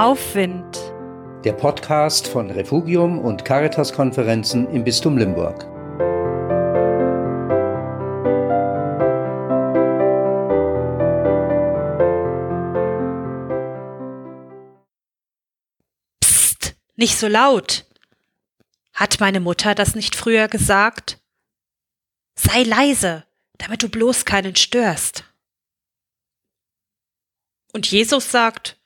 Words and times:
Aufwind. 0.00 0.78
Der 1.44 1.52
Podcast 1.52 2.26
von 2.26 2.50
Refugium 2.50 3.18
und 3.18 3.44
Caritas-Konferenzen 3.44 4.66
im 4.70 4.82
Bistum 4.82 5.18
Limburg. 5.18 5.66
Psst, 16.22 16.76
nicht 16.96 17.18
so 17.18 17.28
laut. 17.28 17.84
Hat 18.94 19.20
meine 19.20 19.40
Mutter 19.40 19.74
das 19.74 19.94
nicht 19.94 20.16
früher 20.16 20.48
gesagt? 20.48 21.20
Sei 22.36 22.62
leise, 22.62 23.26
damit 23.58 23.82
du 23.82 23.90
bloß 23.90 24.24
keinen 24.24 24.56
störst. 24.56 25.24
Und 27.74 27.90
Jesus 27.90 28.30
sagt, 28.30 28.79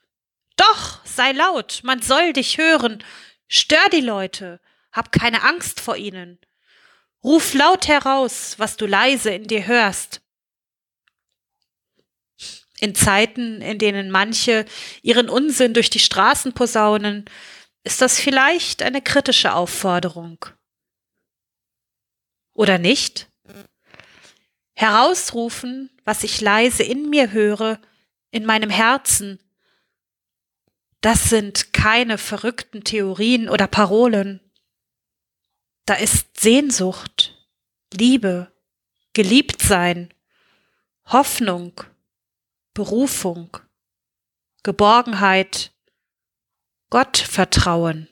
doch, 0.55 1.05
sei 1.05 1.31
laut, 1.31 1.81
man 1.83 2.01
soll 2.01 2.33
dich 2.33 2.57
hören, 2.57 3.03
stör 3.47 3.89
die 3.91 4.01
Leute, 4.01 4.59
hab 4.91 5.11
keine 5.11 5.43
Angst 5.43 5.79
vor 5.79 5.97
ihnen. 5.97 6.39
Ruf 7.23 7.53
laut 7.53 7.87
heraus, 7.87 8.55
was 8.57 8.77
du 8.77 8.85
leise 8.85 9.31
in 9.31 9.47
dir 9.47 9.65
hörst. 9.65 10.21
In 12.79 12.93
Zeiten, 12.93 13.61
in 13.61 13.79
denen 13.79 14.11
manche 14.11 14.65
ihren 15.01 15.29
Unsinn 15.29 15.73
durch 15.73 15.89
die 15.89 15.99
Straßen 15.99 16.53
posaunen, 16.53 17.25
ist 17.83 18.01
das 18.01 18.19
vielleicht 18.19 18.81
eine 18.81 19.01
kritische 19.01 19.53
Aufforderung. 19.53 20.45
Oder 22.53 22.77
nicht? 22.77 23.27
Herausrufen, 24.73 25.89
was 26.03 26.23
ich 26.23 26.41
leise 26.41 26.83
in 26.83 27.09
mir 27.09 27.31
höre, 27.31 27.79
in 28.31 28.45
meinem 28.45 28.69
Herzen. 28.69 29.39
Das 31.05 31.29
sind 31.29 31.71
keine 31.71 32.17
verrückten 32.17 32.83
Theorien 32.83 33.47
oder 33.47 33.67
Parolen. 33.67 34.39
Da 35.85 35.93
ist 35.93 36.41
Sehnsucht, 36.41 37.37
Liebe, 37.93 38.51
Geliebtsein, 39.13 40.11
Hoffnung, 41.05 41.79
Berufung, 42.73 43.55
Geborgenheit, 44.63 45.75
Gottvertrauen. 46.89 48.09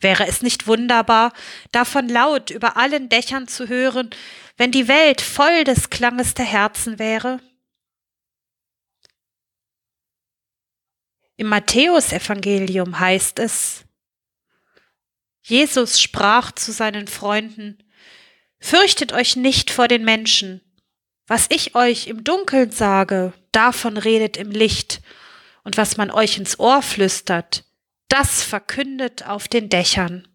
Wäre 0.00 0.26
es 0.26 0.42
nicht 0.42 0.66
wunderbar, 0.66 1.32
davon 1.70 2.08
laut 2.08 2.50
über 2.50 2.76
allen 2.76 3.08
Dächern 3.08 3.46
zu 3.46 3.68
hören, 3.68 4.10
wenn 4.56 4.72
die 4.72 4.88
Welt 4.88 5.20
voll 5.20 5.62
des 5.62 5.88
Klanges 5.88 6.34
der 6.34 6.46
Herzen 6.46 6.98
wäre? 6.98 7.38
Im 11.36 11.48
Matthäusevangelium 11.48 12.98
heißt 12.98 13.38
es, 13.38 13.84
Jesus 15.42 16.00
sprach 16.00 16.52
zu 16.52 16.72
seinen 16.72 17.08
Freunden, 17.08 17.78
Fürchtet 18.60 19.12
euch 19.12 19.34
nicht 19.34 19.72
vor 19.72 19.88
den 19.88 20.04
Menschen. 20.04 20.60
Was 21.26 21.46
ich 21.50 21.74
euch 21.74 22.06
im 22.06 22.22
Dunkeln 22.22 22.70
sage, 22.70 23.32
davon 23.50 23.96
redet 23.96 24.36
im 24.36 24.52
Licht, 24.52 25.00
und 25.64 25.76
was 25.76 25.96
man 25.96 26.10
euch 26.10 26.38
ins 26.38 26.58
Ohr 26.58 26.82
flüstert, 26.82 27.64
das 28.08 28.42
verkündet 28.42 29.26
auf 29.26 29.48
den 29.48 29.68
Dächern. 29.68 30.28